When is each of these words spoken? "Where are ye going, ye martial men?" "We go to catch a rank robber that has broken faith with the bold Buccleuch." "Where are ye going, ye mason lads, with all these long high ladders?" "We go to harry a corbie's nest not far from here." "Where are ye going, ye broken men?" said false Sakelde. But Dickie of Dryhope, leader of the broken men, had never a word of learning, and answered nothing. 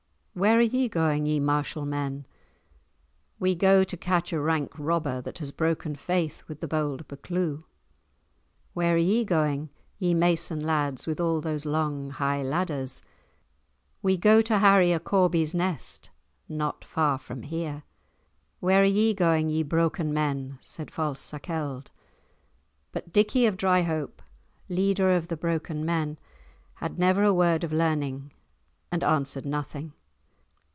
"Where 0.33 0.59
are 0.59 0.61
ye 0.61 0.87
going, 0.87 1.25
ye 1.25 1.41
martial 1.41 1.85
men?" 1.85 2.25
"We 3.37 3.53
go 3.53 3.83
to 3.83 3.97
catch 3.97 4.31
a 4.31 4.39
rank 4.39 4.71
robber 4.77 5.19
that 5.21 5.39
has 5.39 5.51
broken 5.51 5.93
faith 5.93 6.41
with 6.47 6.61
the 6.61 6.69
bold 6.69 7.05
Buccleuch." 7.09 7.65
"Where 8.73 8.95
are 8.95 8.97
ye 8.97 9.25
going, 9.25 9.71
ye 9.99 10.13
mason 10.13 10.61
lads, 10.61 11.05
with 11.05 11.19
all 11.19 11.41
these 11.41 11.65
long 11.65 12.11
high 12.11 12.41
ladders?" 12.43 13.03
"We 14.01 14.15
go 14.15 14.41
to 14.43 14.59
harry 14.59 14.93
a 14.93 15.01
corbie's 15.01 15.53
nest 15.53 16.11
not 16.47 16.85
far 16.85 17.17
from 17.17 17.43
here." 17.43 17.83
"Where 18.61 18.83
are 18.83 18.85
ye 18.85 19.13
going, 19.13 19.49
ye 19.49 19.63
broken 19.63 20.13
men?" 20.13 20.57
said 20.61 20.91
false 20.91 21.19
Sakelde. 21.19 21.91
But 22.93 23.11
Dickie 23.11 23.47
of 23.47 23.57
Dryhope, 23.57 24.21
leader 24.69 25.11
of 25.11 25.27
the 25.27 25.35
broken 25.37 25.83
men, 25.83 26.17
had 26.75 26.97
never 26.97 27.21
a 27.25 27.33
word 27.33 27.65
of 27.65 27.73
learning, 27.73 28.31
and 28.93 29.03
answered 29.03 29.45
nothing. 29.45 29.91